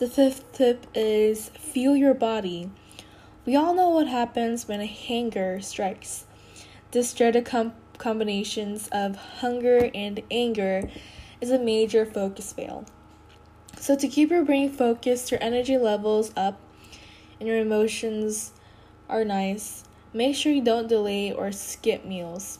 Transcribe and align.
The 0.00 0.08
fifth 0.08 0.50
tip 0.52 0.86
is 0.94 1.50
feel 1.50 1.94
your 1.94 2.14
body. 2.14 2.70
We 3.44 3.54
all 3.54 3.74
know 3.74 3.90
what 3.90 4.06
happens 4.06 4.66
when 4.66 4.80
a 4.80 4.86
hunger 4.86 5.60
strikes. 5.60 6.24
This 6.92 7.12
dreaded 7.12 7.44
com- 7.44 7.74
combinations 7.98 8.88
of 8.92 9.16
hunger 9.16 9.90
and 9.94 10.22
anger 10.30 10.88
is 11.42 11.50
a 11.50 11.58
major 11.58 12.06
focus 12.06 12.50
fail. 12.54 12.86
So, 13.76 13.94
to 13.94 14.08
keep 14.08 14.30
your 14.30 14.42
brain 14.42 14.72
focused, 14.72 15.30
your 15.30 15.42
energy 15.42 15.76
levels 15.76 16.32
up, 16.34 16.58
and 17.38 17.46
your 17.46 17.58
emotions 17.58 18.52
are 19.06 19.22
nice, 19.22 19.84
make 20.14 20.34
sure 20.34 20.50
you 20.50 20.64
don't 20.64 20.88
delay 20.88 21.30
or 21.30 21.52
skip 21.52 22.06
meals. 22.06 22.58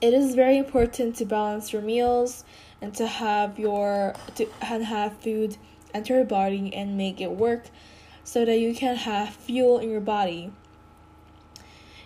It 0.00 0.14
is 0.14 0.34
very 0.34 0.56
important 0.56 1.14
to 1.16 1.26
balance 1.26 1.74
your 1.74 1.82
meals 1.82 2.46
and 2.80 2.94
to 2.94 3.06
have 3.06 3.58
your 3.58 4.14
to 4.36 4.48
and 4.62 4.86
have 4.86 5.18
food 5.18 5.58
enter 5.94 6.16
your 6.16 6.24
body 6.24 6.72
and 6.74 6.96
make 6.96 7.20
it 7.20 7.32
work 7.32 7.64
so 8.24 8.44
that 8.44 8.58
you 8.58 8.74
can 8.74 8.96
have 8.96 9.30
fuel 9.30 9.78
in 9.78 9.90
your 9.90 10.00
body. 10.00 10.52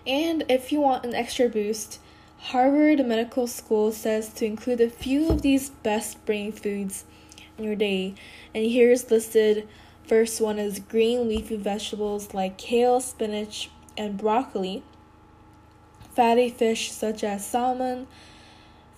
And 0.07 0.45
if 0.49 0.71
you 0.71 0.81
want 0.81 1.05
an 1.05 1.15
extra 1.15 1.49
boost, 1.49 1.99
Harvard 2.39 3.05
Medical 3.05 3.47
School 3.47 3.91
says 3.93 4.29
to 4.35 4.47
include 4.47 4.81
a 4.81 4.89
few 4.89 5.29
of 5.29 5.43
these 5.43 5.71
best 5.71 6.25
brain 6.25 6.53
foods 6.53 7.05
in 7.59 7.65
your 7.65 7.75
day. 7.75 8.15
And 8.55 8.67
here's 8.67 9.11
listed 9.11 9.69
first 10.07 10.41
one 10.41 10.59
is 10.59 10.79
green 10.79 11.29
leafy 11.29 11.57
vegetables 11.57 12.33
like 12.33 12.57
kale, 12.57 13.01
spinach, 13.01 13.71
and 13.97 14.17
broccoli, 14.17 14.85
fatty 16.15 16.49
fish 16.49 16.93
such 16.93 17.25
as 17.25 17.45
salmon, 17.45 18.07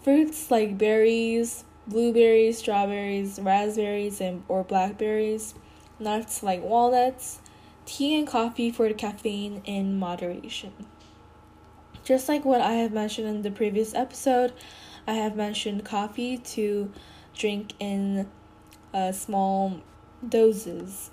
fruits 0.03 0.51
like 0.51 0.77
berries, 0.77 1.65
blueberries, 1.89 2.59
strawberries, 2.59 3.41
raspberries, 3.41 4.21
and 4.21 4.45
or 4.49 4.63
blackberries, 4.63 5.55
nuts 5.99 6.43
like 6.43 6.63
walnuts, 6.63 7.41
tea 7.87 8.19
and 8.19 8.29
coffee 8.29 8.71
for 8.71 8.89
the 8.89 8.95
caffeine 8.95 9.63
in 9.65 9.99
moderation. 9.99 10.73
Just 12.05 12.29
like 12.29 12.45
what 12.45 12.61
I 12.61 12.73
have 12.73 12.93
mentioned 12.93 13.29
in 13.29 13.43
the 13.43 13.51
previous 13.51 13.95
episode, 13.95 14.53
I 15.07 15.15
have 15.15 15.37
mentioned 15.37 15.85
coffee 15.85 16.39
to 16.39 16.93
drink 17.35 17.73
in 17.81 18.29
uh, 18.93 19.13
small 19.13 19.81
doses. 20.27 21.11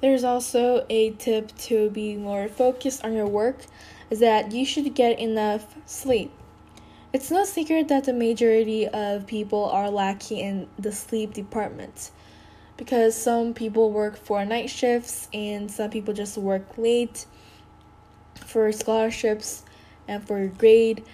There's 0.00 0.24
also 0.24 0.86
a 0.90 1.10
tip 1.10 1.56
to 1.58 1.90
be 1.90 2.16
more 2.16 2.48
focused 2.48 3.04
on 3.04 3.14
your 3.14 3.26
work 3.26 3.64
is 4.10 4.20
that 4.20 4.52
you 4.52 4.64
should 4.64 4.94
get 4.94 5.18
enough 5.18 5.74
sleep. 5.86 6.30
It's 7.14 7.30
no 7.30 7.44
secret 7.44 7.86
that 7.86 8.06
the 8.06 8.12
majority 8.12 8.88
of 8.88 9.28
people 9.28 9.66
are 9.66 9.88
lacking 9.88 10.38
in 10.38 10.68
the 10.76 10.90
sleep 10.90 11.32
department 11.32 12.10
because 12.76 13.14
some 13.14 13.54
people 13.54 13.92
work 13.92 14.16
for 14.16 14.44
night 14.44 14.68
shifts 14.68 15.28
and 15.32 15.70
some 15.70 15.90
people 15.90 16.12
just 16.12 16.36
work 16.36 16.76
late 16.76 17.26
for 18.34 18.72
scholarships 18.72 19.62
and 20.08 20.26
for 20.26 20.48
grade. 20.48 21.04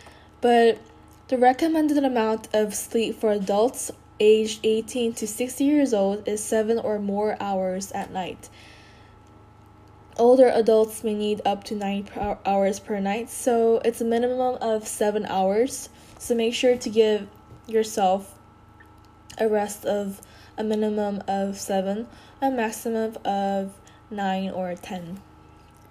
But 0.40 0.78
the 1.28 1.36
recommended 1.36 2.02
amount 2.02 2.48
of 2.54 2.74
sleep 2.74 3.16
for 3.16 3.32
adults 3.32 3.90
aged 4.18 4.60
18 4.64 5.12
to 5.12 5.26
60 5.26 5.64
years 5.64 5.92
old 5.92 6.26
is 6.26 6.42
7 6.42 6.78
or 6.78 6.98
more 6.98 7.36
hours 7.40 7.92
at 7.92 8.10
night. 8.10 8.48
Older 10.20 10.48
adults 10.48 11.02
may 11.02 11.14
need 11.14 11.40
up 11.46 11.64
to 11.64 11.74
9 11.74 12.10
hours 12.44 12.78
per 12.78 13.00
night, 13.00 13.30
so 13.30 13.80
it's 13.86 14.02
a 14.02 14.04
minimum 14.04 14.58
of 14.60 14.86
7 14.86 15.24
hours. 15.24 15.88
So 16.18 16.34
make 16.34 16.52
sure 16.52 16.76
to 16.76 16.90
give 16.90 17.26
yourself 17.66 18.34
a 19.38 19.48
rest 19.48 19.86
of 19.86 20.20
a 20.58 20.62
minimum 20.62 21.22
of 21.26 21.56
7, 21.56 22.06
a 22.42 22.50
maximum 22.50 23.16
of 23.24 23.72
9 24.10 24.50
or 24.50 24.74
10. 24.74 25.22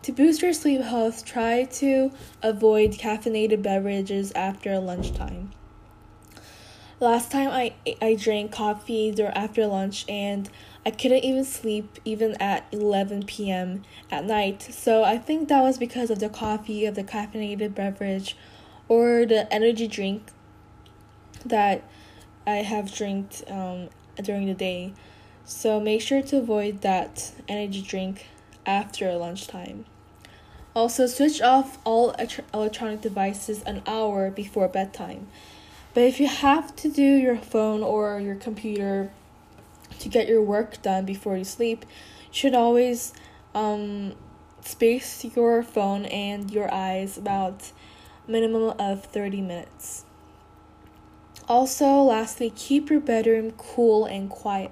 To 0.04 0.12
boost 0.12 0.44
your 0.44 0.54
sleep 0.54 0.82
health, 0.82 1.26
try 1.26 1.64
to 1.64 2.12
avoid 2.44 2.92
caffeinated 2.92 3.64
beverages 3.64 4.32
after 4.34 4.78
lunchtime. 4.78 5.54
Last 7.00 7.32
time 7.32 7.50
I 7.50 7.74
I 8.02 8.14
drank 8.14 8.52
coffee 8.52 9.12
after 9.20 9.66
lunch 9.66 10.06
and 10.08 10.50
I 10.90 10.92
couldn't 10.92 11.24
even 11.24 11.46
sleep 11.46 12.00
even 12.04 12.34
at 12.42 12.66
11 12.72 13.28
p.m. 13.28 13.84
at 14.10 14.26
night. 14.26 14.64
So 14.64 15.04
I 15.04 15.20
think 15.20 15.48
that 15.48 15.62
was 15.62 15.78
because 15.78 16.10
of 16.10 16.18
the 16.18 16.30
coffee, 16.30 16.88
of 16.88 16.96
the 16.96 17.04
caffeinated 17.04 17.76
beverage, 17.76 18.36
or 18.88 19.24
the 19.24 19.48
energy 19.54 19.88
drink 19.88 20.32
that 21.46 21.84
I 22.48 22.64
have 22.64 22.92
drank 22.92 23.44
um, 23.48 23.90
during 24.20 24.48
the 24.48 24.56
day. 24.56 24.94
So 25.46 25.80
make 25.80 26.02
sure 26.02 26.24
to 26.24 26.38
avoid 26.38 26.82
that 26.82 27.34
energy 27.48 27.84
drink 27.84 28.26
after 28.66 29.14
lunchtime. 29.14 29.86
Also, 30.76 31.06
switch 31.06 31.40
off 31.40 31.78
all 31.84 32.16
electronic 32.52 33.02
devices 33.02 33.62
an 33.62 33.84
hour 33.86 34.32
before 34.32 34.68
bedtime. 34.68 35.28
But 35.94 36.06
if 36.06 36.20
you 36.20 36.26
have 36.26 36.76
to 36.78 36.90
do 36.90 37.04
your 37.04 37.38
phone 37.38 37.84
or 37.84 38.20
your 38.20 38.34
computer 38.34 39.12
to 40.00 40.10
get 40.10 40.28
your 40.28 40.42
work 40.42 40.82
done 40.82 41.06
before 41.06 41.38
you 41.38 41.44
sleep, 41.44 41.86
you 42.28 42.34
should 42.34 42.56
always 42.56 43.14
um, 43.54 44.14
space 44.62 45.24
your 45.36 45.64
phone 45.64 46.06
and 46.06 46.52
your 46.52 46.74
eyes 46.74 47.18
about 47.18 47.72
minimum 48.28 48.74
of 48.80 49.06
30 49.06 49.42
minutes. 49.42 50.06
Also, 51.48 52.04
lastly, 52.04 52.52
keep 52.56 52.90
your 52.90 53.00
bedroom 53.00 53.52
cool 53.58 54.06
and 54.06 54.30
quiet. 54.30 54.72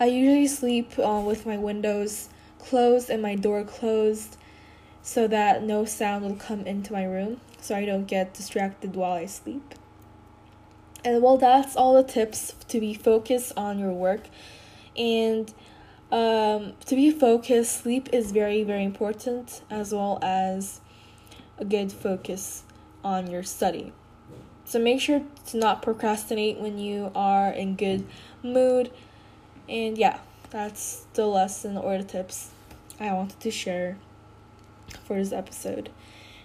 I 0.00 0.06
usually 0.06 0.48
sleep 0.48 0.98
uh, 0.98 1.22
with 1.24 1.46
my 1.46 1.56
windows 1.56 2.28
closed 2.58 3.10
and 3.10 3.22
my 3.22 3.34
door 3.34 3.64
closed 3.64 4.36
so 5.02 5.26
that 5.28 5.62
no 5.62 5.84
sound 5.84 6.24
will 6.24 6.36
come 6.36 6.66
into 6.66 6.92
my 6.92 7.04
room 7.04 7.40
so 7.60 7.74
I 7.74 7.84
don't 7.84 8.06
get 8.06 8.34
distracted 8.34 8.94
while 8.94 9.12
I 9.12 9.26
sleep. 9.26 9.74
And 11.08 11.22
well, 11.22 11.38
that's 11.38 11.74
all 11.74 11.94
the 11.94 12.02
tips 12.02 12.52
to 12.68 12.80
be 12.80 12.92
focused 12.92 13.54
on 13.56 13.78
your 13.78 13.92
work. 13.92 14.28
And 14.94 15.50
um, 16.12 16.74
to 16.84 16.94
be 16.94 17.10
focused, 17.10 17.80
sleep 17.80 18.10
is 18.12 18.30
very, 18.30 18.62
very 18.62 18.84
important, 18.84 19.62
as 19.70 19.94
well 19.94 20.18
as 20.20 20.82
a 21.56 21.64
good 21.64 21.90
focus 21.90 22.62
on 23.02 23.30
your 23.30 23.42
study. 23.42 23.94
So 24.66 24.78
make 24.78 25.00
sure 25.00 25.22
to 25.46 25.56
not 25.56 25.80
procrastinate 25.80 26.58
when 26.58 26.78
you 26.78 27.10
are 27.14 27.48
in 27.52 27.74
good 27.76 28.04
mood. 28.42 28.90
And 29.66 29.96
yeah, 29.96 30.18
that's 30.50 31.06
the 31.14 31.24
lesson 31.24 31.78
or 31.78 31.96
the 31.96 32.04
tips 32.04 32.50
I 33.00 33.14
wanted 33.14 33.40
to 33.40 33.50
share 33.50 33.96
for 35.04 35.16
this 35.16 35.32
episode. 35.32 35.88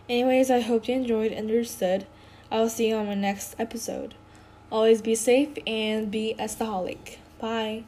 Anyways, 0.08 0.50
I 0.50 0.62
hope 0.62 0.88
you 0.88 0.96
enjoyed 0.96 1.34
and 1.34 1.50
understood. 1.50 2.08
I'll 2.50 2.70
see 2.70 2.88
you 2.88 2.96
on 2.96 3.08
my 3.08 3.14
next 3.14 3.56
episode. 3.60 4.16
Always 4.74 5.04
be 5.04 5.14
safe 5.14 5.56
and 5.68 6.10
be 6.10 6.32
a 6.32 6.46
staholic. 6.46 7.18
Bye. 7.40 7.84